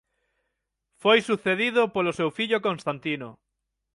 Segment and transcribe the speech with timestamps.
[1.03, 3.29] Foi sucedido polo seu fillo Constantino.